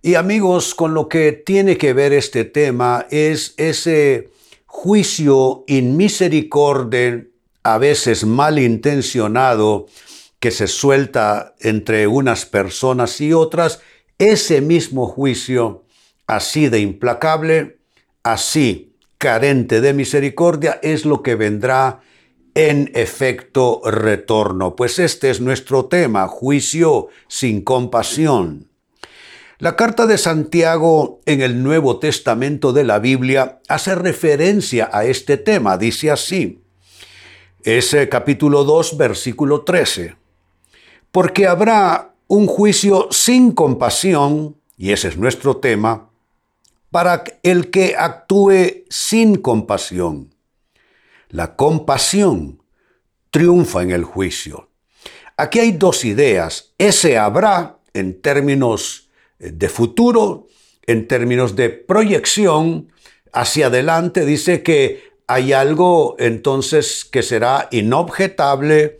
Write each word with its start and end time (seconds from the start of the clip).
Y 0.00 0.14
amigos, 0.14 0.74
con 0.74 0.94
lo 0.94 1.08
que 1.08 1.32
tiene 1.32 1.76
que 1.76 1.92
ver 1.92 2.12
este 2.12 2.44
tema 2.44 3.06
es 3.10 3.54
ese 3.56 4.30
juicio 4.66 5.64
inmisericordia, 5.66 7.24
a 7.64 7.78
veces 7.78 8.24
malintencionado, 8.24 9.86
que 10.38 10.52
se 10.52 10.68
suelta 10.68 11.56
entre 11.58 12.06
unas 12.06 12.46
personas 12.46 13.20
y 13.20 13.32
otras, 13.32 13.80
ese 14.18 14.60
mismo 14.60 15.06
juicio, 15.06 15.84
así 16.28 16.68
de 16.68 16.78
implacable, 16.78 17.78
así 18.22 18.94
carente 19.18 19.80
de 19.80 19.94
misericordia, 19.94 20.78
es 20.82 21.04
lo 21.04 21.24
que 21.24 21.34
vendrá 21.34 22.02
en 22.54 22.90
efecto 22.94 23.80
retorno. 23.84 24.76
Pues 24.76 25.00
este 25.00 25.30
es 25.30 25.40
nuestro 25.40 25.86
tema, 25.86 26.28
juicio 26.28 27.08
sin 27.26 27.62
compasión. 27.62 28.67
La 29.60 29.74
carta 29.74 30.06
de 30.06 30.18
Santiago 30.18 31.20
en 31.26 31.42
el 31.42 31.64
Nuevo 31.64 31.98
Testamento 31.98 32.72
de 32.72 32.84
la 32.84 33.00
Biblia 33.00 33.58
hace 33.66 33.96
referencia 33.96 34.88
a 34.92 35.04
este 35.04 35.36
tema. 35.36 35.76
Dice 35.76 36.12
así, 36.12 36.62
es 37.64 37.96
capítulo 38.08 38.62
2, 38.62 38.96
versículo 38.96 39.62
13. 39.62 40.14
Porque 41.10 41.48
habrá 41.48 42.14
un 42.28 42.46
juicio 42.46 43.08
sin 43.10 43.50
compasión, 43.50 44.56
y 44.76 44.92
ese 44.92 45.08
es 45.08 45.16
nuestro 45.16 45.56
tema, 45.56 46.08
para 46.92 47.24
el 47.42 47.70
que 47.70 47.96
actúe 47.98 48.84
sin 48.88 49.38
compasión. 49.38 50.32
La 51.30 51.56
compasión 51.56 52.62
triunfa 53.30 53.82
en 53.82 53.90
el 53.90 54.04
juicio. 54.04 54.68
Aquí 55.36 55.58
hay 55.58 55.72
dos 55.72 56.04
ideas. 56.04 56.74
Ese 56.78 57.18
habrá, 57.18 57.80
en 57.92 58.20
términos 58.22 59.07
de 59.38 59.68
futuro, 59.68 60.46
en 60.86 61.06
términos 61.06 61.54
de 61.54 61.70
proyección 61.70 62.88
hacia 63.32 63.66
adelante, 63.66 64.24
dice 64.24 64.62
que 64.62 65.08
hay 65.26 65.52
algo 65.52 66.16
entonces 66.18 67.04
que 67.04 67.22
será 67.22 67.68
inobjetable, 67.70 68.98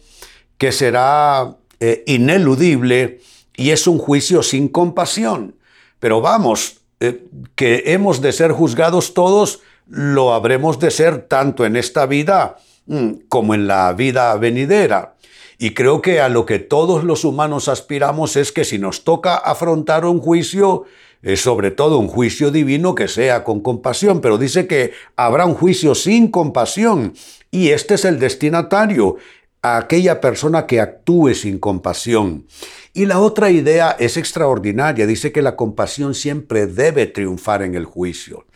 que 0.58 0.72
será 0.72 1.56
eh, 1.80 2.04
ineludible 2.06 3.20
y 3.56 3.70
es 3.70 3.86
un 3.86 3.98
juicio 3.98 4.42
sin 4.42 4.68
compasión. 4.68 5.56
Pero 5.98 6.20
vamos, 6.20 6.80
eh, 7.00 7.24
que 7.54 7.84
hemos 7.86 8.20
de 8.20 8.32
ser 8.32 8.52
juzgados 8.52 9.14
todos, 9.14 9.60
lo 9.88 10.34
habremos 10.34 10.78
de 10.78 10.90
ser 10.90 11.22
tanto 11.22 11.64
en 11.64 11.76
esta 11.76 12.04
vida 12.04 12.58
mm, 12.86 13.12
como 13.28 13.54
en 13.54 13.66
la 13.66 13.92
vida 13.94 14.36
venidera. 14.36 15.14
Y 15.58 15.74
creo 15.74 16.00
que 16.00 16.20
a 16.20 16.28
lo 16.28 16.46
que 16.46 16.60
todos 16.60 17.02
los 17.02 17.24
humanos 17.24 17.66
aspiramos 17.66 18.36
es 18.36 18.52
que 18.52 18.64
si 18.64 18.78
nos 18.78 19.02
toca 19.02 19.34
afrontar 19.34 20.04
un 20.04 20.20
juicio, 20.20 20.84
es 21.20 21.40
sobre 21.40 21.72
todo 21.72 21.98
un 21.98 22.06
juicio 22.06 22.52
divino 22.52 22.94
que 22.94 23.08
sea 23.08 23.42
con 23.42 23.60
compasión, 23.60 24.20
pero 24.20 24.38
dice 24.38 24.68
que 24.68 24.92
habrá 25.16 25.46
un 25.46 25.54
juicio 25.54 25.96
sin 25.96 26.30
compasión 26.30 27.12
y 27.50 27.70
este 27.70 27.94
es 27.94 28.04
el 28.04 28.20
destinatario, 28.20 29.16
a 29.60 29.78
aquella 29.78 30.20
persona 30.20 30.66
que 30.66 30.80
actúe 30.80 31.34
sin 31.34 31.58
compasión. 31.58 32.46
Y 32.94 33.06
la 33.06 33.18
otra 33.18 33.50
idea 33.50 33.96
es 33.98 34.16
extraordinaria, 34.16 35.06
dice 35.06 35.32
que 35.32 35.42
la 35.42 35.56
compasión 35.56 36.14
siempre 36.14 36.68
debe 36.68 37.06
triunfar 37.06 37.62
en 37.62 37.74
el 37.74 37.84
juicio. 37.84 38.46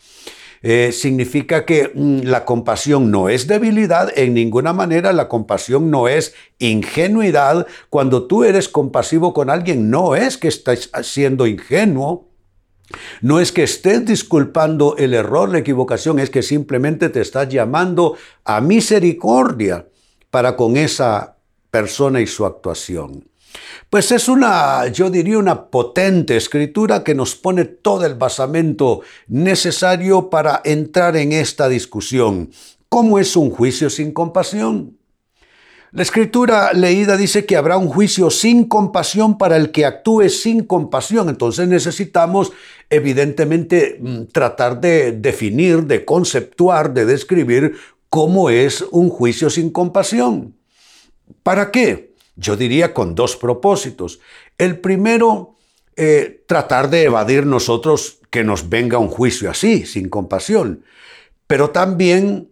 Eh, 0.62 0.93
significa 0.93 1.65
que 1.65 1.91
mm, 1.93 2.21
la 2.23 2.45
compasión 2.45 3.11
no 3.11 3.28
es 3.28 3.49
debilidad, 3.49 4.17
en 4.17 4.34
ninguna 4.34 4.73
manera 4.73 5.12
la 5.12 5.28
compasión 5.28 5.91
no 5.91 6.09
es 6.09 6.34
ingenuidad. 6.59 7.67
Cuando 7.91 8.27
tú 8.27 8.45
eres 8.45 8.69
compasivo 8.69 9.34
con 9.34 9.50
alguien, 9.50 9.91
no 9.91 10.15
es 10.15 10.39
que 10.39 10.49
estás 10.49 10.91
siendo 11.03 11.47
ingenuo. 11.47 12.28
No 13.23 13.41
es 13.41 13.53
que 13.53 13.62
estés 13.62 14.05
disculpando 14.05 14.97
el 14.99 15.15
error, 15.15 15.49
la 15.49 15.59
equivocación, 15.59 16.19
es 16.19 16.31
que 16.31 16.43
simplemente 16.43 17.09
te 17.09 17.21
estás 17.21 17.49
llamando 17.49 18.17
a 18.44 18.61
misericordia 18.61 19.87
para 20.31 20.56
con 20.56 20.77
esa 20.77 21.37
persona 21.71 22.21
y 22.21 22.27
su 22.27 22.44
actuación. 22.44 23.31
Pues 23.91 24.11
es 24.13 24.29
una, 24.29 24.87
yo 24.89 25.11
diría, 25.11 25.39
una 25.39 25.67
potente 25.67 26.37
escritura 26.37 27.05
que 27.05 27.15
nos 27.15 27.35
pone 27.35 27.65
todo 27.65 28.07
el 28.07 28.15
basamento 28.15 29.03
necesario 29.29 30.31
para 30.31 30.63
entrar 30.65 31.17
en 31.17 31.33
esta 31.33 31.69
discusión. 31.69 32.51
¿Cómo 32.89 33.19
es 33.19 33.37
un 33.37 33.51
juicio 33.51 33.91
sin 33.91 34.12
compasión? 34.12 34.99
La 35.95 36.03
escritura 36.03 36.73
leída 36.73 37.19
dice 37.19 37.45
que 37.45 37.55
habrá 37.55 37.77
un 37.77 37.89
juicio 37.89 38.31
sin 38.31 38.65
compasión 38.65 39.37
para 39.37 39.59
el 39.59 39.73
que 39.73 39.85
actúe 39.85 40.31
sin 40.31 40.65
compasión. 40.65 41.29
Entonces 41.29 41.69
necesitamos 41.69 42.51
evidentemente 42.89 43.99
mm, 44.01 44.23
tratar 44.33 44.81
de 44.81 45.12
definir, 45.12 45.85
de 45.85 46.07
conceptuar, 46.07 46.95
de 46.95 47.05
describir 47.05 47.75
cómo 48.09 48.49
es 48.49 48.83
un 48.91 49.11
juicio 49.11 49.51
sin 49.51 49.71
compasión. 49.71 50.55
¿Para 51.43 51.71
qué? 51.71 52.12
Yo 52.37 52.56
diría 52.56 52.94
con 52.94 53.15
dos 53.15 53.37
propósitos. 53.37 54.20
El 54.59 54.78
primero, 54.81 55.56
eh, 55.97 56.44
tratar 56.47 56.91
de 56.91 57.04
evadir 57.04 57.47
nosotros 57.47 58.19
que 58.31 58.44
nos 58.44 58.69
venga 58.69 58.98
un 58.98 59.09
juicio 59.09 59.50
así, 59.50 59.84
sin 59.84 60.09
compasión, 60.09 60.84
pero 61.47 61.70
también 61.70 62.50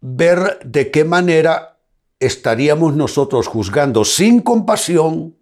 ver 0.00 0.58
de 0.64 0.90
qué 0.90 1.04
manera 1.04 1.78
estaríamos 2.20 2.94
nosotros 2.94 3.46
juzgando 3.46 4.04
sin 4.04 4.40
compasión 4.40 5.34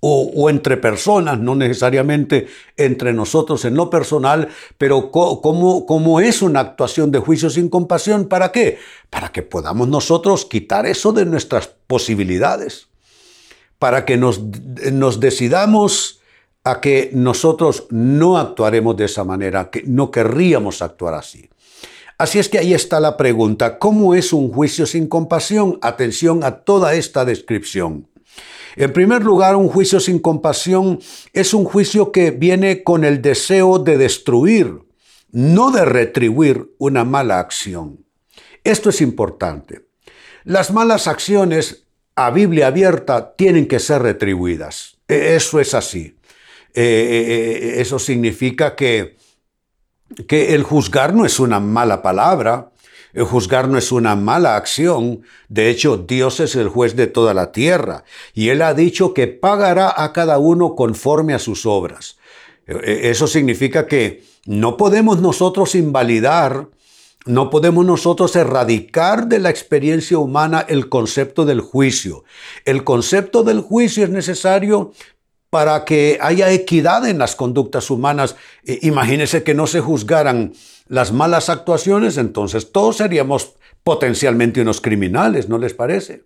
o, 0.00 0.48
entre 0.48 0.76
personas, 0.76 1.40
no 1.40 1.54
necesariamente 1.54 2.46
entre 2.76 3.12
nosotros 3.12 3.64
en 3.64 3.74
lo 3.74 3.90
personal, 3.90 4.48
pero 4.76 5.10
cómo, 5.10 6.20
es 6.20 6.42
una 6.42 6.60
actuación 6.60 7.10
de 7.10 7.18
juicio 7.18 7.50
sin 7.50 7.68
compasión, 7.68 8.26
¿para 8.26 8.52
qué? 8.52 8.78
Para 9.10 9.30
que 9.30 9.42
podamos 9.42 9.88
nosotros 9.88 10.44
quitar 10.44 10.86
eso 10.86 11.12
de 11.12 11.24
nuestras 11.24 11.68
posibilidades, 11.86 12.88
para 13.78 14.04
que 14.04 14.16
nos, 14.16 14.40
nos 14.92 15.18
decidamos 15.18 16.20
a 16.62 16.80
que 16.80 17.10
nosotros 17.12 17.86
no 17.90 18.38
actuaremos 18.38 18.96
de 18.96 19.06
esa 19.06 19.24
manera, 19.24 19.70
que 19.70 19.82
no 19.84 20.10
querríamos 20.10 20.82
actuar 20.82 21.14
así. 21.14 21.48
Así 22.18 22.40
es 22.40 22.48
que 22.48 22.58
ahí 22.58 22.74
está 22.74 22.98
la 22.98 23.16
pregunta, 23.16 23.78
¿cómo 23.78 24.12
es 24.12 24.32
un 24.32 24.52
juicio 24.52 24.86
sin 24.86 25.06
compasión? 25.06 25.78
Atención 25.82 26.42
a 26.42 26.62
toda 26.62 26.94
esta 26.94 27.24
descripción. 27.24 28.07
En 28.78 28.92
primer 28.92 29.24
lugar, 29.24 29.56
un 29.56 29.68
juicio 29.68 29.98
sin 29.98 30.20
compasión 30.20 31.00
es 31.32 31.52
un 31.52 31.64
juicio 31.64 32.12
que 32.12 32.30
viene 32.30 32.84
con 32.84 33.02
el 33.02 33.20
deseo 33.20 33.80
de 33.80 33.98
destruir, 33.98 34.78
no 35.32 35.72
de 35.72 35.84
retribuir 35.84 36.70
una 36.78 37.02
mala 37.04 37.40
acción. 37.40 38.06
Esto 38.62 38.90
es 38.90 39.00
importante. 39.00 39.88
Las 40.44 40.72
malas 40.72 41.08
acciones 41.08 41.86
a 42.14 42.30
Biblia 42.30 42.68
abierta 42.68 43.34
tienen 43.34 43.66
que 43.66 43.80
ser 43.80 44.02
retribuidas. 44.02 44.98
E, 45.08 45.34
eso 45.34 45.58
es 45.58 45.74
así. 45.74 46.16
E, 46.72 46.82
e, 46.82 47.80
eso 47.80 47.98
significa 47.98 48.76
que, 48.76 49.16
que 50.28 50.54
el 50.54 50.62
juzgar 50.62 51.14
no 51.14 51.26
es 51.26 51.40
una 51.40 51.58
mala 51.58 52.00
palabra, 52.00 52.70
juzgar 53.16 53.68
no 53.68 53.78
es 53.78 53.92
una 53.92 54.16
mala 54.16 54.56
acción. 54.56 55.22
De 55.48 55.70
hecho, 55.70 55.96
Dios 55.96 56.40
es 56.40 56.56
el 56.56 56.68
juez 56.68 56.96
de 56.96 57.06
toda 57.06 57.34
la 57.34 57.52
tierra 57.52 58.04
y 58.34 58.50
Él 58.50 58.62
ha 58.62 58.74
dicho 58.74 59.14
que 59.14 59.26
pagará 59.26 59.92
a 59.96 60.12
cada 60.12 60.38
uno 60.38 60.74
conforme 60.74 61.34
a 61.34 61.38
sus 61.38 61.66
obras. 61.66 62.18
E, 62.66 62.72
e, 62.74 63.10
eso 63.10 63.26
significa 63.26 63.86
que 63.86 64.22
no 64.46 64.76
podemos 64.76 65.20
nosotros 65.20 65.74
invalidar, 65.74 66.68
no 67.26 67.50
podemos 67.50 67.84
nosotros 67.84 68.34
erradicar 68.36 69.26
de 69.26 69.38
la 69.38 69.50
experiencia 69.50 70.18
humana 70.18 70.64
el 70.68 70.88
concepto 70.88 71.44
del 71.44 71.60
juicio. 71.60 72.24
El 72.64 72.84
concepto 72.84 73.42
del 73.42 73.60
juicio 73.60 74.04
es 74.04 74.10
necesario 74.10 74.92
para 75.50 75.84
que 75.84 76.18
haya 76.20 76.50
equidad 76.50 77.06
en 77.08 77.18
las 77.18 77.34
conductas 77.34 77.90
humanas. 77.90 78.36
Imagínense 78.64 79.42
que 79.42 79.54
no 79.54 79.66
se 79.66 79.80
juzgaran 79.80 80.52
las 80.88 81.12
malas 81.12 81.48
actuaciones, 81.48 82.16
entonces 82.16 82.72
todos 82.72 82.96
seríamos 82.96 83.54
potencialmente 83.84 84.60
unos 84.60 84.80
criminales, 84.80 85.48
¿no 85.48 85.58
les 85.58 85.74
parece? 85.74 86.24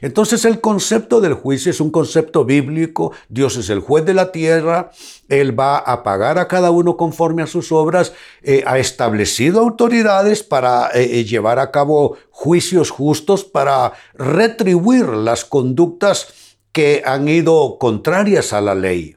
Entonces 0.00 0.44
el 0.44 0.60
concepto 0.60 1.20
del 1.20 1.34
juicio 1.34 1.70
es 1.70 1.80
un 1.80 1.90
concepto 1.90 2.44
bíblico. 2.44 3.12
Dios 3.28 3.56
es 3.56 3.70
el 3.70 3.80
juez 3.80 4.04
de 4.04 4.14
la 4.14 4.32
tierra. 4.32 4.90
Él 5.28 5.58
va 5.58 5.78
a 5.78 6.02
pagar 6.02 6.38
a 6.38 6.48
cada 6.48 6.70
uno 6.70 6.96
conforme 6.96 7.42
a 7.42 7.46
sus 7.46 7.72
obras. 7.72 8.12
Eh, 8.42 8.62
ha 8.66 8.78
establecido 8.78 9.60
autoridades 9.60 10.42
para 10.42 10.88
eh, 10.88 11.20
eh, 11.20 11.24
llevar 11.24 11.58
a 11.58 11.70
cabo 11.70 12.16
juicios 12.30 12.90
justos, 12.90 13.44
para 13.44 13.92
retribuir 14.14 15.06
las 15.08 15.44
conductas 15.44 16.56
que 16.72 17.02
han 17.04 17.28
ido 17.28 17.78
contrarias 17.78 18.52
a 18.52 18.60
la 18.60 18.74
ley. 18.74 19.16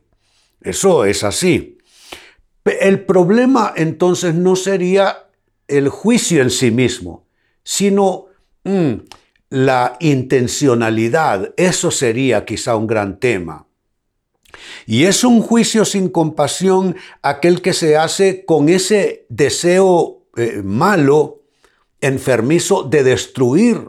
Eso 0.61 1.05
es 1.05 1.23
así. 1.23 1.77
El 2.65 3.05
problema 3.05 3.73
entonces 3.75 4.35
no 4.35 4.55
sería 4.55 5.27
el 5.67 5.89
juicio 5.89 6.41
en 6.41 6.49
sí 6.49 6.71
mismo, 6.71 7.25
sino 7.63 8.27
mm, 8.63 8.93
la 9.49 9.97
intencionalidad. 9.99 11.53
Eso 11.57 11.91
sería 11.91 12.45
quizá 12.45 12.75
un 12.75 12.87
gran 12.87 13.19
tema. 13.19 13.67
Y 14.85 15.05
es 15.05 15.23
un 15.23 15.41
juicio 15.41 15.83
sin 15.83 16.09
compasión 16.09 16.95
aquel 17.21 17.61
que 17.61 17.73
se 17.73 17.97
hace 17.97 18.45
con 18.45 18.69
ese 18.69 19.25
deseo 19.29 20.23
eh, 20.37 20.61
malo, 20.63 21.41
enfermizo 22.01 22.83
de 22.83 23.03
destruir, 23.03 23.87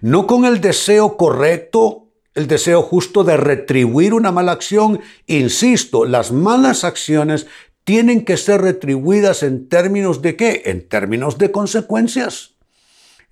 no 0.00 0.26
con 0.26 0.44
el 0.44 0.60
deseo 0.60 1.16
correcto 1.16 2.08
el 2.38 2.46
deseo 2.46 2.82
justo 2.82 3.24
de 3.24 3.36
retribuir 3.36 4.14
una 4.14 4.30
mala 4.30 4.52
acción. 4.52 5.00
Insisto, 5.26 6.04
las 6.04 6.30
malas 6.30 6.84
acciones 6.84 7.48
tienen 7.88 8.26
que 8.26 8.36
ser 8.36 8.60
retribuidas 8.60 9.42
en 9.42 9.66
términos 9.66 10.20
de 10.20 10.36
qué? 10.36 10.60
En 10.66 10.86
términos 10.86 11.38
de 11.38 11.50
consecuencias. 11.50 12.50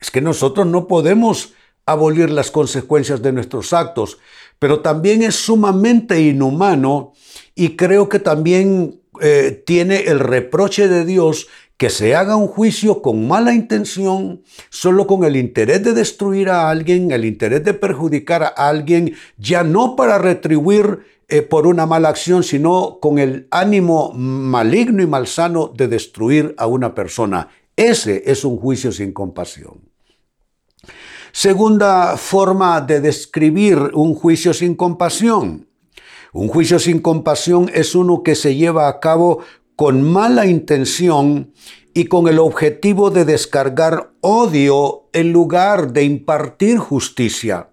Es 0.00 0.10
que 0.10 0.22
nosotros 0.22 0.66
no 0.66 0.88
podemos 0.88 1.52
abolir 1.84 2.30
las 2.30 2.50
consecuencias 2.50 3.20
de 3.20 3.32
nuestros 3.32 3.74
actos, 3.74 4.16
pero 4.58 4.80
también 4.80 5.22
es 5.22 5.34
sumamente 5.34 6.22
inhumano 6.22 7.12
y 7.54 7.76
creo 7.76 8.08
que 8.08 8.18
también 8.18 9.02
eh, 9.20 9.62
tiene 9.66 10.04
el 10.04 10.20
reproche 10.20 10.88
de 10.88 11.04
Dios 11.04 11.48
que 11.76 11.90
se 11.90 12.14
haga 12.14 12.36
un 12.36 12.46
juicio 12.46 13.02
con 13.02 13.28
mala 13.28 13.52
intención, 13.52 14.42
solo 14.70 15.06
con 15.06 15.24
el 15.24 15.36
interés 15.36 15.82
de 15.84 15.92
destruir 15.92 16.48
a 16.48 16.70
alguien, 16.70 17.10
el 17.10 17.24
interés 17.24 17.64
de 17.64 17.74
perjudicar 17.74 18.42
a 18.42 18.68
alguien, 18.68 19.14
ya 19.36 19.62
no 19.62 19.94
para 19.94 20.18
retribuir 20.18 21.00
eh, 21.28 21.42
por 21.42 21.66
una 21.66 21.86
mala 21.86 22.08
acción, 22.08 22.44
sino 22.44 22.98
con 23.00 23.18
el 23.18 23.48
ánimo 23.50 24.12
maligno 24.12 25.02
y 25.02 25.06
malsano 25.06 25.72
de 25.76 25.88
destruir 25.88 26.54
a 26.56 26.66
una 26.66 26.94
persona. 26.94 27.48
Ese 27.76 28.22
es 28.26 28.44
un 28.44 28.56
juicio 28.56 28.90
sin 28.90 29.12
compasión. 29.12 29.80
Segunda 31.32 32.16
forma 32.16 32.80
de 32.80 33.00
describir 33.00 33.76
un 33.92 34.14
juicio 34.14 34.54
sin 34.54 34.74
compasión. 34.74 35.66
Un 36.36 36.48
juicio 36.48 36.78
sin 36.78 36.98
compasión 36.98 37.70
es 37.72 37.94
uno 37.94 38.22
que 38.22 38.34
se 38.34 38.56
lleva 38.56 38.88
a 38.88 39.00
cabo 39.00 39.38
con 39.74 40.02
mala 40.02 40.44
intención 40.44 41.50
y 41.94 42.04
con 42.04 42.28
el 42.28 42.38
objetivo 42.38 43.08
de 43.08 43.24
descargar 43.24 44.10
odio 44.20 45.08
en 45.14 45.32
lugar 45.32 45.94
de 45.94 46.04
impartir 46.04 46.76
justicia. 46.76 47.70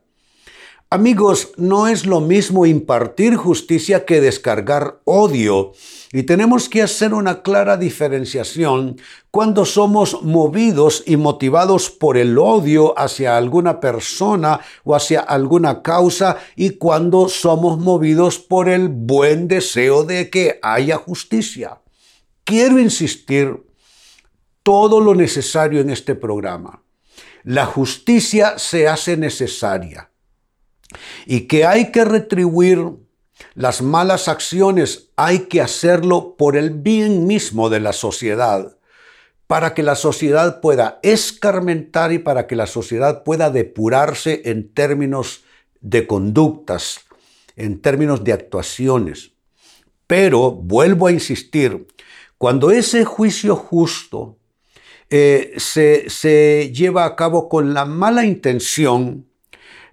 Amigos, 0.93 1.53
no 1.57 1.87
es 1.87 2.05
lo 2.05 2.21
mismo 2.21 2.67
impartir 2.67 3.35
justicia 3.35 4.05
que 4.05 4.21
descargar 4.21 4.99
odio. 5.05 5.71
Y 6.11 6.21
tenemos 6.21 6.69
que 6.69 6.83
hacer 6.83 7.15
una 7.15 7.41
clara 7.41 7.77
diferenciación 7.77 8.97
cuando 9.31 9.65
somos 9.65 10.21
movidos 10.21 11.01
y 11.07 11.17
motivados 11.17 11.89
por 11.89 12.15
el 12.15 12.37
odio 12.37 12.93
hacia 12.95 13.37
alguna 13.37 13.79
persona 13.79 14.59
o 14.83 14.93
hacia 14.93 15.21
alguna 15.21 15.81
causa 15.81 16.37
y 16.55 16.77
cuando 16.77 17.27
somos 17.27 17.79
movidos 17.79 18.37
por 18.37 18.69
el 18.69 18.87
buen 18.87 19.47
deseo 19.47 20.03
de 20.03 20.29
que 20.29 20.59
haya 20.61 20.97
justicia. 20.97 21.81
Quiero 22.43 22.77
insistir 22.77 23.65
todo 24.61 24.99
lo 24.99 25.15
necesario 25.15 25.81
en 25.81 25.89
este 25.89 26.13
programa. 26.13 26.83
La 27.43 27.65
justicia 27.65 28.59
se 28.59 28.87
hace 28.87 29.17
necesaria 29.17 30.11
y 31.25 31.41
que 31.41 31.65
hay 31.65 31.91
que 31.91 32.05
retribuir 32.05 32.85
las 33.55 33.81
malas 33.81 34.27
acciones, 34.27 35.09
hay 35.15 35.47
que 35.47 35.61
hacerlo 35.61 36.35
por 36.37 36.55
el 36.55 36.71
bien 36.71 37.27
mismo 37.27 37.69
de 37.69 37.79
la 37.79 37.93
sociedad, 37.93 38.77
para 39.47 39.73
que 39.73 39.83
la 39.83 39.95
sociedad 39.95 40.61
pueda 40.61 40.99
escarmentar 41.03 42.11
y 42.11 42.19
para 42.19 42.47
que 42.47 42.55
la 42.55 42.67
sociedad 42.67 43.23
pueda 43.23 43.49
depurarse 43.49 44.41
en 44.45 44.73
términos 44.73 45.43
de 45.81 46.07
conductas, 46.07 47.01
en 47.55 47.81
términos 47.81 48.23
de 48.23 48.33
actuaciones. 48.33 49.31
Pero, 50.07 50.51
vuelvo 50.51 51.07
a 51.07 51.11
insistir, 51.11 51.87
cuando 52.37 52.71
ese 52.71 53.05
juicio 53.05 53.55
justo 53.55 54.37
eh, 55.09 55.53
se, 55.57 56.71
lleva 56.73 57.05
a 57.05 57.15
cabo 57.15 57.47
con 57.47 57.73
la 57.73 57.85
mala 57.85 58.25
intención 58.25 59.27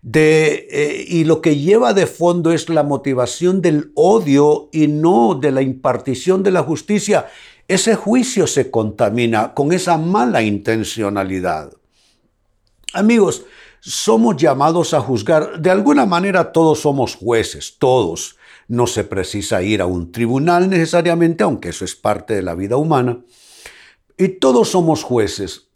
eh, 0.02 1.05
y 1.06 1.25
lo 1.25 1.41
que 1.41 1.56
lleva 1.56 1.93
de 1.93 2.06
fondo 2.06 2.52
es 2.52 2.69
la 2.69 2.82
motivación 2.82 3.61
del 3.61 3.93
odio 3.94 4.69
y 4.73 4.87
no 4.88 5.35
de 5.35 5.52
la 5.52 5.62
impartición 5.62 6.43
de 6.43 6.50
la 6.50 6.62
justicia, 6.62 7.26
ese 7.69 7.94
juicio 7.94 8.47
se 8.47 8.70
contamina 8.70 9.55
con 9.55 9.73
esa 9.73 9.97
mala 9.99 10.43
intencionalidad. 10.43 11.73
Amigos, 12.93 13.44
somos 13.81 14.37
llamados 14.37 14.94
a 14.94 15.00
juzgar. 15.00 15.61
De 15.61 15.70
alguna 15.70 16.06
manera 16.06 16.52
todos 16.52 16.81
somos 16.81 17.14
jueces, 17.14 17.76
todos. 17.79 18.37
No 18.69 18.87
se 18.87 19.05
precisa 19.05 19.62
ir 19.62 19.82
a 19.82 19.87
un 19.87 20.12
tribunal 20.12 20.69
necesariamente, 20.69 21.44
aunque 21.44 21.70
eso 21.70 21.85
es 21.85 21.94
parte 21.94 22.35
de 22.35 22.43
la 22.43 22.55
vida 22.55 22.76
humana. 22.76 23.20
Y 24.17 24.29
todos 24.29 24.70
somos 24.70 25.02
jueces. 25.02 25.69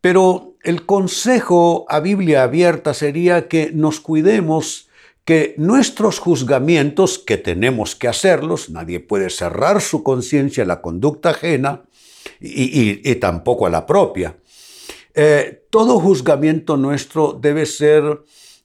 Pero 0.00 0.49
el 0.62 0.86
consejo 0.86 1.86
a 1.88 2.00
Biblia 2.00 2.42
abierta 2.42 2.94
sería 2.94 3.48
que 3.48 3.70
nos 3.72 4.00
cuidemos 4.00 4.88
que 5.24 5.54
nuestros 5.58 6.18
juzgamientos, 6.18 7.18
que 7.18 7.36
tenemos 7.36 7.94
que 7.94 8.08
hacerlos, 8.08 8.70
nadie 8.70 9.00
puede 9.00 9.30
cerrar 9.30 9.80
su 9.80 10.02
conciencia 10.02 10.64
a 10.64 10.66
la 10.66 10.80
conducta 10.80 11.30
ajena 11.30 11.82
y, 12.40 13.14
tampoco 13.16 13.66
a 13.66 13.70
la 13.70 13.86
propia. 13.86 14.36
Eh, 15.14 15.66
todo 15.70 16.00
juzgamiento 16.00 16.76
nuestro 16.76 17.38
debe 17.40 17.66
ser 17.66 18.22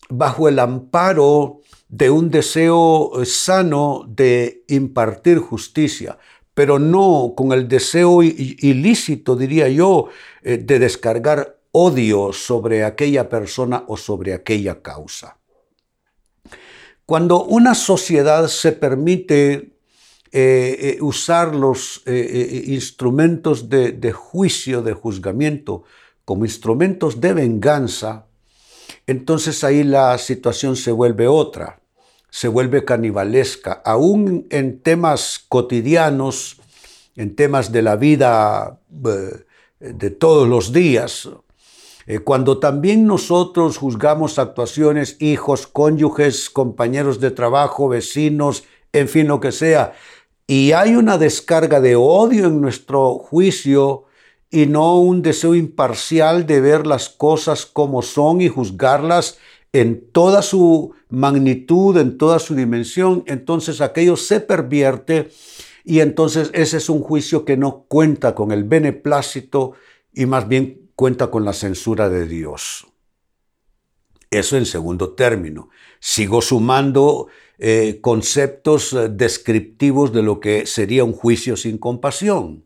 bajo 0.09 0.48
el 0.48 0.59
amparo 0.59 1.62
de 1.89 2.09
un 2.09 2.30
deseo 2.30 3.21
eh, 3.21 3.25
sano 3.25 4.06
de 4.07 4.63
impartir 4.68 5.39
justicia, 5.39 6.18
pero 6.53 6.80
no 6.80 7.34
con 7.36 7.51
el 7.51 7.67
deseo 7.67 8.24
ilícito, 8.24 9.36
diría 9.36 9.67
yo, 9.67 10.08
eh, 10.41 10.58
de 10.58 10.79
descargar 10.79 11.54
odio 11.77 12.32
sobre 12.32 12.86
aquella 12.86 13.27
persona 13.27 13.84
o 13.88 13.98
sobre 13.98 14.34
aquella 14.34 14.82
causa. 14.82 15.38
Cuando 17.05 17.44
una 17.44 17.75
sociedad 17.75 18.48
se 18.48 18.72
permite 18.72 19.74
eh, 20.32 20.98
usar 21.01 21.53
los 21.53 22.01
instrumentos 22.08 23.70
de 23.70 24.12
juicio, 24.12 24.82
de 24.82 24.94
juzgamiento, 24.94 25.84
como 26.24 26.46
instrumentos 26.46 27.22
de 27.22 27.34
venganza, 27.34 28.25
entonces 29.08 29.63
ahí 29.63 29.84
la 29.84 30.17
situación 30.17 30.75
se 30.75 30.91
vuelve 30.91 31.27
otra, 31.27 31.79
se 32.29 32.48
vuelve 32.48 32.84
canibalesca, 32.84 33.82
aún 33.86 34.48
en 34.50 34.79
temas 34.82 35.46
cotidianos, 35.48 36.58
en 37.15 37.36
temas 37.36 37.72
de 37.72 37.82
la 37.82 37.96
vida 37.96 38.79
eh, 39.05 39.46
de 39.79 40.10
todos 40.10 40.48
los 40.48 40.74
días, 40.74 41.29
eh, 42.07 42.19
cuando 42.19 42.59
también 42.59 43.05
nosotros 43.05 43.77
juzgamos 43.77 44.39
actuaciones, 44.39 45.17
hijos, 45.19 45.67
cónyuges, 45.67 46.50
compañeros 46.50 47.19
de 47.19 47.31
trabajo, 47.31 47.89
vecinos, 47.89 48.63
en 48.93 49.07
fin, 49.07 49.27
lo 49.27 49.39
que 49.39 49.51
sea, 49.51 49.93
y 50.47 50.74
hay 50.74 50.95
una 50.95 51.17
descarga 51.17 51.81
de 51.81 51.95
odio 51.95 52.47
en 52.47 52.62
nuestro 52.62 53.17
juicio, 53.17 54.05
y 54.55 54.67
no 54.67 55.00
un 55.00 55.21
deseo 55.21 55.53
imparcial 55.53 56.45
de 56.45 56.62
ver 56.62 56.88
las 56.88 57.09
cosas 57.09 57.65
como 57.65 58.01
son 58.01 58.39
y 58.39 58.47
juzgarlas 58.47 59.38
en 59.74 60.09
toda 60.12 60.41
su 60.41 60.93
magnitud, 61.09 61.97
en 61.97 62.17
toda 62.17 62.39
su 62.39 62.55
dimensión, 62.55 63.25
entonces 63.27 63.81
aquello 63.81 64.15
se 64.15 64.39
pervierte 64.39 65.29
y 65.83 66.00
entonces 66.00 66.51
ese 66.53 66.77
es 66.77 66.89
un 66.89 67.01
juicio 67.01 67.43
que 67.43 67.57
no 67.57 67.83
cuenta 67.89 68.33
con 68.33 68.53
el 68.53 68.63
beneplácito 68.63 69.74
y 70.13 70.25
más 70.25 70.47
bien 70.47 70.85
cuenta 70.95 71.27
con 71.27 71.45
la 71.45 71.53
censura 71.53 72.09
de 72.09 72.27
Dios. 72.27 72.87
Eso 74.31 74.57
en 74.57 74.65
segundo 74.65 75.13
término. 75.13 75.69
Sigo 75.99 76.41
sumando 76.41 77.27
eh, 77.57 77.99
conceptos 78.01 78.93
eh, 78.93 79.09
descriptivos 79.09 80.11
de 80.11 80.23
lo 80.23 80.39
que 80.39 80.65
sería 80.65 81.03
un 81.03 81.13
juicio 81.13 81.55
sin 81.55 81.77
compasión. 81.77 82.65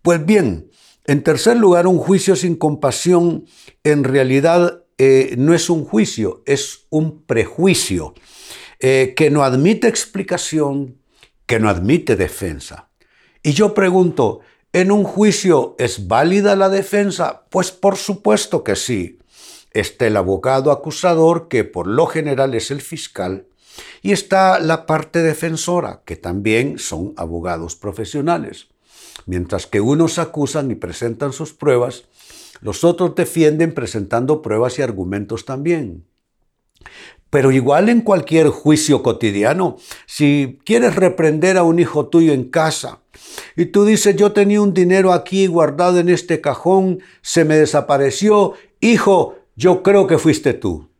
Pues 0.00 0.24
bien, 0.24 0.70
en 1.06 1.22
tercer 1.22 1.56
lugar, 1.56 1.86
un 1.86 1.98
juicio 1.98 2.36
sin 2.36 2.54
compasión 2.54 3.46
en 3.82 4.04
realidad 4.04 4.84
eh, 4.98 5.34
no 5.38 5.54
es 5.54 5.70
un 5.70 5.84
juicio, 5.84 6.42
es 6.46 6.86
un 6.90 7.24
prejuicio 7.24 8.14
que 8.80 9.28
no 9.30 9.44
admite 9.44 9.86
explicación, 9.86 10.98
que 11.46 11.60
no 11.60 11.68
admite 11.68 12.16
defensa. 12.16 12.90
Y 13.40 13.52
yo 13.52 13.74
pregunto, 13.74 14.40
¿en 14.72 14.90
un 14.90 15.04
juicio 15.04 15.74
es 15.78 16.08
válida 16.08 16.56
la 16.56 16.68
defensa? 16.68 17.44
Pues 17.50 17.70
por 17.70 17.96
supuesto 17.96 18.64
que 18.64 18.76
sí. 18.76 19.18
Está 19.72 20.06
el 20.06 20.16
abogado 20.16 20.70
acusador, 20.70 21.48
que 21.48 21.64
por 21.64 21.86
lo 21.86 22.06
general 22.06 22.54
es 22.54 22.70
el 22.70 22.82
fiscal, 22.82 23.46
y 24.02 24.12
está 24.12 24.58
la 24.58 24.84
parte 24.84 25.22
defensora, 25.22 26.02
que 26.04 26.16
también 26.16 26.78
son 26.78 27.14
abogados 27.16 27.76
profesionales. 27.76 28.68
Mientras 29.26 29.66
que 29.66 29.80
unos 29.80 30.18
acusan 30.18 30.70
y 30.70 30.74
presentan 30.74 31.32
sus 31.32 31.54
pruebas, 31.54 32.04
los 32.60 32.84
otros 32.84 33.14
defienden 33.14 33.72
presentando 33.72 34.42
pruebas 34.42 34.78
y 34.78 34.82
argumentos 34.82 35.44
también. 35.44 36.04
Pero 37.30 37.50
igual 37.50 37.88
en 37.88 38.02
cualquier 38.02 38.48
juicio 38.48 39.02
cotidiano, 39.02 39.76
si 40.06 40.58
quieres 40.66 40.96
reprender 40.96 41.56
a 41.56 41.62
un 41.62 41.78
hijo 41.78 42.08
tuyo 42.08 42.32
en 42.32 42.44
casa 42.44 43.00
y 43.56 43.66
tú 43.66 43.84
dices, 43.84 44.16
yo 44.16 44.32
tenía 44.32 44.60
un 44.60 44.74
dinero 44.74 45.12
aquí 45.12 45.46
guardado 45.46 45.98
en 45.98 46.08
este 46.08 46.40
cajón, 46.40 47.00
se 47.22 47.44
me 47.44 47.56
desapareció, 47.56 48.52
hijo, 48.80 49.36
yo 49.56 49.82
creo 49.82 50.06
que 50.06 50.18
fuiste 50.18 50.52
tú. 50.52 50.90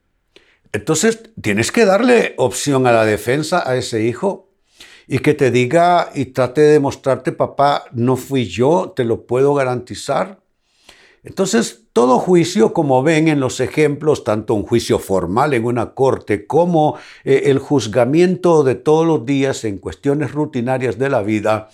Entonces 0.73 1.23
tienes 1.41 1.71
que 1.71 1.85
darle 1.85 2.35
opción 2.39 2.87
a 2.87 2.93
la 2.93 3.05
defensa 3.05 3.62
a 3.69 3.77
ese 3.77 4.05
hijo 4.05 4.49
y 5.07 5.19
que 5.19 5.35
te 5.35 5.51
diga 5.51 6.11
y 6.15 6.27
trate 6.27 6.62
de 6.62 6.73
demostrarte, 6.73 7.33
papá, 7.33 7.85
no 7.93 8.17
fui 8.17 8.47
yo, 8.47 8.93
te 8.97 9.05
lo 9.05 9.27
puedo 9.27 9.53
garantizar. 9.55 10.42
Entonces, 11.25 11.85
todo 11.93 12.19
juicio, 12.19 12.73
como 12.73 13.02
ven 13.05 13.29
en 13.29 13.38
los 13.38 13.61
ejemplos, 13.61 14.25
tanto 14.25 14.55
un 14.55 14.64
juicio 14.64 14.99
formal 14.99 15.55
en 15.55 15.64
una 15.64 15.95
corte 15.95 16.47
como 16.47 16.97
eh, 17.23 17.43
el 17.47 17.61
juzgamiento 17.61 18.64
de 18.64 18.75
todos 18.75 19.07
los 19.07 19.25
días 19.25 19.64
en 19.64 19.79
cuestiones 19.79 20.33
rutinarias 20.33 20.99
de 20.99 21.09
la 21.09 21.23
vida, 21.23 21.69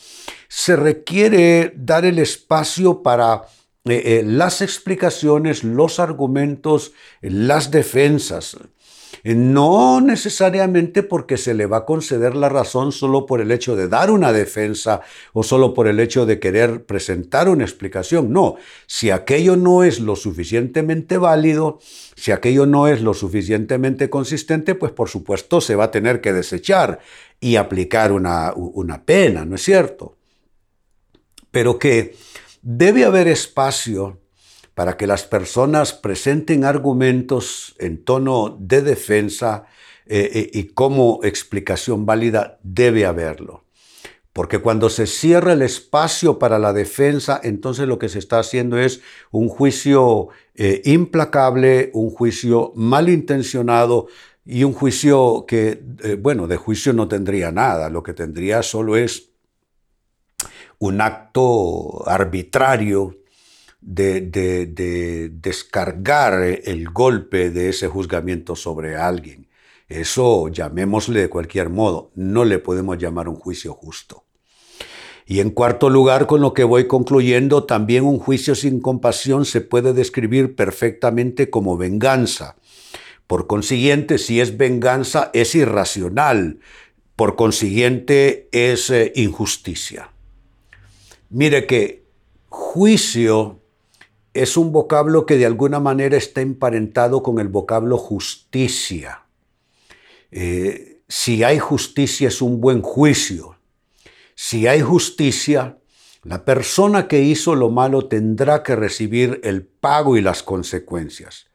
se 0.48 0.76
requiere 0.76 1.72
dar 1.76 2.04
el 2.04 2.18
espacio 2.18 3.02
para 3.02 3.44
eh, 3.86 4.20
eh, 4.20 4.22
las 4.22 4.60
explicaciones, 4.60 5.64
los 5.64 5.98
argumentos, 5.98 6.92
las 7.22 7.70
defensas. 7.70 8.58
No 9.24 10.00
necesariamente 10.00 11.02
porque 11.02 11.36
se 11.36 11.54
le 11.54 11.66
va 11.66 11.78
a 11.78 11.84
conceder 11.84 12.34
la 12.34 12.48
razón 12.48 12.92
solo 12.92 13.26
por 13.26 13.40
el 13.40 13.50
hecho 13.50 13.76
de 13.76 13.88
dar 13.88 14.10
una 14.10 14.32
defensa 14.32 15.00
o 15.32 15.42
solo 15.42 15.74
por 15.74 15.88
el 15.88 16.00
hecho 16.00 16.26
de 16.26 16.38
querer 16.38 16.84
presentar 16.84 17.48
una 17.48 17.64
explicación. 17.64 18.32
No, 18.32 18.56
si 18.86 19.10
aquello 19.10 19.56
no 19.56 19.82
es 19.82 20.00
lo 20.00 20.16
suficientemente 20.16 21.18
válido, 21.18 21.78
si 22.16 22.32
aquello 22.32 22.66
no 22.66 22.88
es 22.88 23.00
lo 23.02 23.14
suficientemente 23.14 24.10
consistente, 24.10 24.74
pues 24.74 24.92
por 24.92 25.08
supuesto 25.08 25.60
se 25.60 25.76
va 25.76 25.84
a 25.84 25.90
tener 25.90 26.20
que 26.20 26.32
desechar 26.32 27.00
y 27.40 27.56
aplicar 27.56 28.12
una, 28.12 28.52
una 28.54 29.04
pena, 29.04 29.44
¿no 29.44 29.56
es 29.56 29.62
cierto? 29.62 30.16
Pero 31.50 31.78
que 31.78 32.16
debe 32.62 33.04
haber 33.04 33.28
espacio 33.28 34.18
para 34.78 34.96
que 34.96 35.08
las 35.08 35.24
personas 35.24 35.92
presenten 35.92 36.64
argumentos 36.64 37.74
en 37.80 38.04
tono 38.04 38.56
de 38.60 38.80
defensa 38.80 39.64
eh, 40.06 40.30
eh, 40.32 40.50
y 40.54 40.68
como 40.68 41.18
explicación 41.24 42.06
válida 42.06 42.60
debe 42.62 43.04
haberlo. 43.04 43.64
Porque 44.32 44.60
cuando 44.60 44.88
se 44.88 45.08
cierra 45.08 45.54
el 45.54 45.62
espacio 45.62 46.38
para 46.38 46.60
la 46.60 46.72
defensa, 46.72 47.40
entonces 47.42 47.88
lo 47.88 47.98
que 47.98 48.08
se 48.08 48.20
está 48.20 48.38
haciendo 48.38 48.78
es 48.78 49.00
un 49.32 49.48
juicio 49.48 50.28
eh, 50.54 50.80
implacable, 50.84 51.90
un 51.92 52.10
juicio 52.10 52.70
malintencionado 52.76 54.06
y 54.44 54.62
un 54.62 54.74
juicio 54.74 55.44
que, 55.48 55.82
bueno, 56.20 56.46
de 56.46 56.56
juicio 56.56 56.92
no 56.92 57.08
tendría 57.08 57.50
nada, 57.50 57.90
lo 57.90 58.04
que 58.04 58.14
tendría 58.14 58.62
solo 58.62 58.96
es 58.96 59.30
un 60.78 61.00
acto 61.00 62.08
arbitrario 62.08 63.16
de, 63.80 65.30
descargar 65.32 66.42
el 66.42 66.90
golpe 66.90 67.50
de 67.50 67.70
ese 67.70 67.88
juzgamiento 67.88 68.56
sobre 68.56 68.96
alguien. 68.96 69.48
Eso 69.88 70.48
llamémosle 70.48 71.20
de 71.20 71.30
cualquier 71.30 71.70
modo, 71.70 72.10
no 72.14 72.44
le 72.44 72.58
podemos 72.58 72.98
llamar 72.98 73.28
un 73.28 73.36
juicio 73.36 73.72
justo. 73.72 74.24
Y 75.24 75.40
en 75.40 75.50
cuarto 75.50 75.90
lugar, 75.90 76.26
con 76.26 76.40
lo 76.40 76.54
que 76.54 76.64
voy 76.64 76.86
concluyendo, 76.86 77.64
también 77.64 78.04
un 78.04 78.18
juicio 78.18 78.54
sin 78.54 78.80
compasión 78.80 79.44
se 79.44 79.60
puede 79.60 79.92
describir 79.92 80.56
perfectamente 80.56 81.50
como 81.50 81.76
venganza. 81.76 82.56
Por 83.26 83.46
consiguiente, 83.46 84.16
si 84.16 84.40
es 84.40 84.56
venganza, 84.56 85.30
es 85.34 85.54
irracional. 85.54 86.60
Por 87.14 87.36
consiguiente, 87.36 88.48
es 88.52 88.88
eh, 88.88 89.12
injusticia. 89.16 90.12
Mire 91.28 91.66
que 91.66 92.04
juicio 92.48 93.60
es 94.42 94.56
un 94.56 94.72
vocablo 94.72 95.26
que 95.26 95.36
de 95.36 95.46
alguna 95.46 95.80
manera 95.80 96.16
está 96.16 96.40
emparentado 96.40 97.22
con 97.22 97.38
el 97.38 97.48
vocablo 97.48 97.96
justicia. 97.96 99.24
Eh, 100.30 101.02
si 101.08 101.42
hay 101.42 101.58
justicia 101.58 102.28
es 102.28 102.42
un 102.42 102.60
buen 102.60 102.82
juicio. 102.82 103.58
Si 104.34 104.66
hay 104.66 104.80
justicia, 104.80 105.78
la 106.22 106.44
persona 106.44 107.08
que 107.08 107.22
hizo 107.22 107.54
lo 107.54 107.70
malo 107.70 108.06
tendrá 108.06 108.62
que 108.62 108.76
recibir 108.76 109.40
el 109.44 109.64
pago 109.64 110.16
y 110.16 110.20
las 110.20 110.42
consecuencias. 110.42 111.46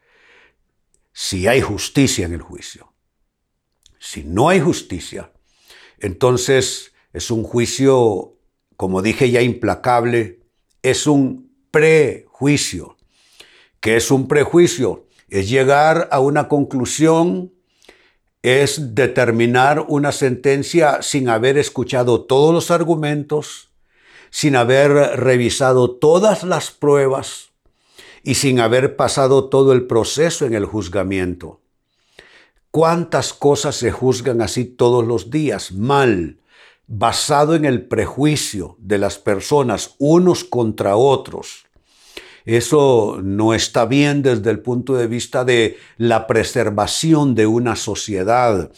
Si 1.12 1.48
hay 1.48 1.62
justicia 1.62 2.26
en 2.26 2.34
el 2.34 2.42
juicio. 2.42 2.94
Si 4.00 4.24
no 4.24 4.50
hay 4.50 4.60
justicia, 4.60 5.32
entonces 6.00 6.92
es 7.14 7.32
un 7.32 7.44
juicio, 7.44 8.38
como 8.76 9.02
dije 9.02 9.30
ya, 9.32 9.42
implacable, 9.42 10.42
es 10.82 11.08
un 11.08 11.56
prejuicio. 11.72 12.33
¿Qué 13.80 13.96
es 13.96 14.12
un 14.12 14.28
prejuicio? 14.28 15.06
Es 15.30 15.50
llegar 15.50 16.10
a 16.12 16.20
una 16.20 16.48
conclusión, 16.48 17.54
es 18.42 18.96
determinar 18.96 19.86
una 19.88 20.12
sentencia 20.12 21.02
sin 21.02 21.30
haber 21.30 21.58
escuchado 21.58 22.26
todos 22.26 22.54
los 22.54 22.70
argumentos, 22.70 23.70
sin 24.30 24.56
haber 24.56 24.92
revisado 24.92 25.92
todas 25.92 26.44
las 26.44 26.72
pruebas 26.72 27.52
y 28.24 28.36
sin 28.36 28.60
haber 28.60 28.96
pasado 28.96 29.50
todo 29.50 29.72
el 29.72 29.88
proceso 29.88 30.46
en 30.46 30.54
el 30.54 30.66
juzgamiento. 30.66 31.62
¿Cuántas 32.72 33.34
cosas 33.34 33.76
se 33.76 33.92
juzgan 33.92 34.42
así 34.42 34.66
todos 34.66 35.06
los 35.06 35.30
días? 35.30 35.72
Mal, 35.72 36.40
basado 36.88 37.56
en 37.56 37.64
el 37.66 37.88
prejuicio 37.88 38.76
de 38.80 38.98
las 38.98 39.18
personas 39.18 39.96
unos 40.00 40.44
contra 40.44 40.98
otros. 40.98 41.63
Eso 42.46 43.20
no 43.24 43.54
está 43.54 43.86
bien 43.86 44.22
desde 44.22 44.52
el 44.52 44.60
punto 44.60 44.96
de 44.96 45.08
vista 45.08 45.46
de 45.46 45.78
la 45.98 46.28
preservación 46.28 47.36
de 47.36 47.48
una 47.48 47.76
sociedad. 47.76 48.72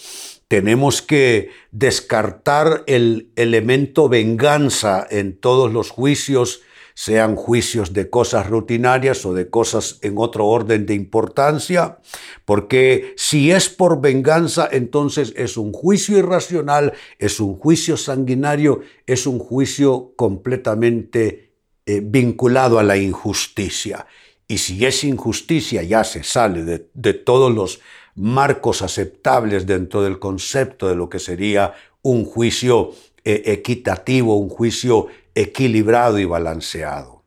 Tenemos 0.48 1.01
que 1.01 1.50
descartar 1.72 2.84
el 2.88 3.31
elemento 3.36 4.10
venganza 4.10 5.05
en 5.10 5.38
todos 5.38 5.74
los 5.74 5.89
juicios 5.89 6.62
sean 6.95 7.36
juicios 7.36 7.91
de 7.91 8.10
cosas 8.10 8.50
rutinarias 8.50 9.25
o 9.25 9.34
de 9.34 9.50
cosas 9.50 10.00
en 10.01 10.17
otro 10.17 10.48
orden 10.48 10.86
de 10.86 10.95
importancia, 10.95 12.00
porque 12.45 13.13
si 13.17 13.51
es 13.51 13.67
por 13.69 14.00
venganza, 14.00 14.67
entonces 14.72 15.34
es 15.36 15.57
un 15.57 15.74
juicio 15.74 16.17
irracional, 16.17 16.93
es 17.19 17.41
un 17.41 17.57
juicio 17.60 17.98
sanguinario, 17.98 18.79
es 19.05 19.27
un 19.27 19.39
juicio 19.39 20.13
completamente 20.15 21.51
eh, 21.88 22.01
vinculado 22.04 22.80
a 22.80 22.84
la 22.84 22.98
injusticia. 22.98 24.08
Y 24.48 24.58
si 24.58 24.86
es 24.86 25.04
injusticia, 25.04 25.84
ya 25.84 26.04
se 26.04 26.24
sale 26.24 26.63
de, 26.63 27.13
todos 27.13 27.54
los 27.54 27.80
marcos 28.15 28.82
aceptables 28.82 29.68
dentro 29.68 30.01
del 30.01 30.18
concepto 30.18 30.88
de 30.88 30.96
lo 30.96 31.10
que 31.10 31.20
sería 31.20 31.74
un 32.01 32.25
juicio 32.25 32.92
eh, 33.24 33.44
equitativo, 33.46 34.36
un 34.38 34.50
juicio 34.50 35.08
equilibrado 35.36 36.18
y 36.18 36.25
balanceado. 36.25 37.24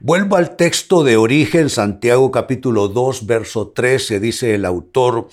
Vuelvo 0.00 0.36
al 0.36 0.56
texto 0.56 1.02
de 1.02 1.16
origen, 1.16 1.70
Santiago 1.70 2.30
capítulo 2.30 2.88
2, 2.88 3.26
verso 3.26 3.68
13, 3.68 4.20
dice 4.20 4.54
el 4.54 4.64
autor, 4.64 5.28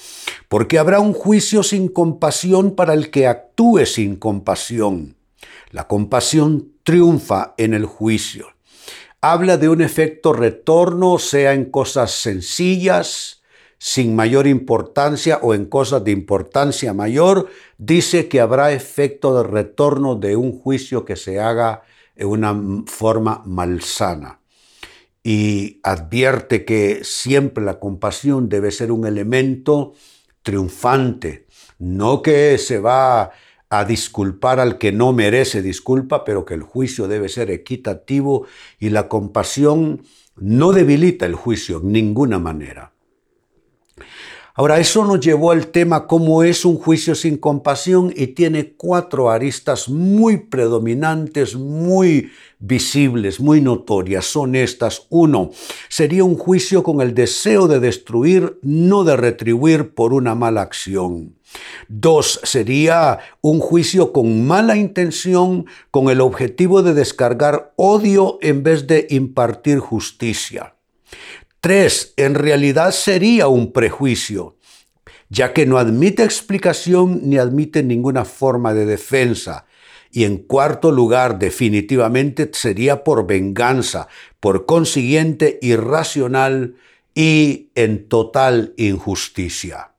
porque 0.47 0.79
habrá 0.79 0.99
un 0.99 1.13
juicio 1.13 1.61
sin 1.61 1.87
compasión 1.87 2.71
para 2.71 2.93
el 2.93 3.11
que 3.11 3.27
actúe 3.27 3.85
sin 3.85 4.15
compasión. 4.15 5.17
La 5.71 5.87
compasión 5.87 6.74
triunfa 6.85 7.55
en 7.57 7.73
el 7.73 7.85
juicio. 7.85 8.47
Habla 9.19 9.57
de 9.57 9.67
un 9.67 9.81
efecto 9.81 10.31
retorno, 10.31 11.17
sea 11.17 11.53
en 11.53 11.65
cosas 11.65 12.11
sencillas, 12.11 13.41
sin 13.79 14.15
mayor 14.15 14.45
importancia 14.47 15.39
o 15.41 15.55
en 15.55 15.65
cosas 15.65 16.03
de 16.03 16.11
importancia 16.11 16.93
mayor, 16.93 17.49
dice 17.79 18.29
que 18.29 18.39
habrá 18.39 18.71
efecto 18.71 19.35
de 19.35 19.49
retorno 19.49 20.15
de 20.15 20.35
un 20.35 20.57
juicio 20.57 21.03
que 21.05 21.15
se 21.15 21.39
haga 21.39 21.81
en 22.15 22.27
una 22.27 22.55
forma 22.85 23.41
malsana. 23.45 24.39
y 25.27 25.79
advierte 25.81 26.65
que 26.65 26.99
siempre 27.03 27.63
la 27.63 27.79
compasión 27.79 28.47
debe 28.47 28.69
ser 28.69 28.91
un 28.91 29.07
elemento 29.07 29.93
triunfante, 30.43 31.47
no 31.79 32.21
que 32.21 32.59
se 32.59 32.77
va 32.77 33.31
a 33.69 33.85
disculpar 33.85 34.59
al 34.59 34.77
que 34.77 34.91
no 34.91 35.13
merece 35.13 35.61
disculpa, 35.61 36.23
pero 36.23 36.45
que 36.45 36.53
el 36.53 36.63
juicio 36.63 37.07
debe 37.07 37.29
ser 37.29 37.51
equitativo 37.51 38.45
y 38.79 38.89
la 38.89 39.07
compasión 39.07 40.03
no 40.37 40.71
debilita 40.71 41.25
el 41.25 41.35
juicio 41.35 41.77
en 41.77 41.91
ninguna 41.91 42.39
manera. 42.39 42.94
Ahora, 44.57 44.79
eso 44.79 45.03
nos 45.03 45.19
llevó 45.19 45.51
al 45.51 45.67
tema 45.67 46.07
cómo 46.07 46.41
es 46.41 46.63
un 46.63 46.77
juicio 46.77 47.13
sin 47.13 47.35
compasión 47.35 48.13
y 48.15 48.27
tiene 48.27 48.71
cuatro 48.77 49.29
aristas 49.29 49.89
muy 49.89 50.37
predominantes, 50.37 51.57
muy 51.57 52.31
visibles, 52.57 53.41
muy 53.41 53.59
notorias. 53.59 54.23
Son 54.23 54.55
estas. 54.55 55.07
Uno, 55.09 55.51
sería 55.89 56.23
un 56.23 56.37
juicio 56.37 56.83
con 56.83 57.01
el 57.01 57.13
deseo 57.13 57.67
de 57.67 57.81
destruir, 57.81 58.57
no 58.61 59.03
de 59.03 59.17
retribuir 59.17 59.93
por 59.93 60.13
una 60.13 60.35
mala 60.35 60.61
acción. 60.61 61.35
Dos, 61.89 62.39
sería 62.43 63.19
un 63.41 63.59
juicio 63.59 64.13
con 64.13 64.47
mala 64.47 64.77
intención, 64.77 65.65
con 65.91 66.09
el 66.09 66.21
objetivo 66.21 66.81
de 66.81 66.93
descargar 66.93 67.73
odio 67.75 68.37
en 68.41 68.63
vez 68.63 68.87
de 68.87 69.05
impartir 69.09 69.79
justicia. 69.79 70.75
Tres, 71.65 72.13
en 72.15 72.35
realidad 72.35 72.91
sería 72.91 73.47
un 73.47 73.73
prejuicio, 73.73 74.55
ya 75.29 75.51
que 75.51 75.65
no 75.65 75.79
admite 75.79 76.23
explicación 76.23 77.21
ni 77.23 77.39
admite 77.39 77.81
ninguna 77.81 78.23
forma 78.23 78.75
de 78.75 78.85
defensa. 78.85 79.65
Y 80.11 80.25
en 80.25 80.37
cuarto 80.37 80.91
lugar, 80.91 81.39
definitivamente 81.39 82.51
sería 82.53 83.03
por 83.03 83.25
venganza, 83.25 84.07
por 84.39 84.67
consiguiente 84.67 85.57
irracional 85.59 86.75
y 87.15 87.71
en 87.73 88.09
total 88.09 88.75
injusticia. 88.77 89.95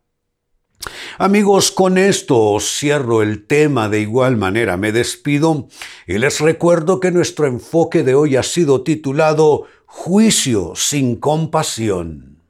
Amigos, 1.19 1.73
con 1.73 1.99
esto 1.99 2.59
cierro 2.61 3.23
el 3.23 3.45
tema 3.45 3.89
de 3.89 4.01
igual 4.01 4.37
manera. 4.37 4.77
Me 4.77 4.93
despido 4.93 5.67
y 6.07 6.19
les 6.19 6.39
recuerdo 6.39 7.01
que 7.01 7.11
nuestro 7.11 7.49
enfoque 7.49 8.05
de 8.05 8.15
hoy 8.15 8.37
ha 8.37 8.45
sido 8.45 8.85
titulado 8.85 9.67
Juicio 9.89 10.73
sin 10.75 11.15
compasión. 11.17 12.43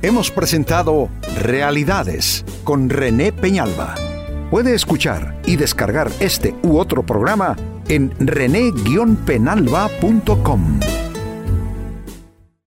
Hemos 0.00 0.30
presentado 0.30 1.10
Realidades 1.36 2.46
con 2.64 2.88
René 2.88 3.32
Peñalba. 3.32 3.94
Puede 4.50 4.74
escuchar 4.74 5.38
y 5.44 5.56
descargar 5.56 6.10
este 6.20 6.54
u 6.62 6.78
otro 6.78 7.04
programa 7.04 7.56
en 7.88 8.10
rene-penalba.com. 8.18 10.80